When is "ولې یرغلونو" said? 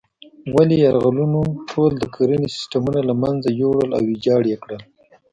0.55-1.41